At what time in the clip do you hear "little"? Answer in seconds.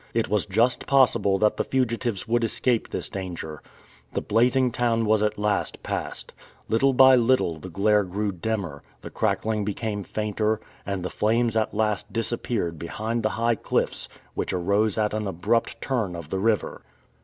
6.67-6.91, 7.15-7.59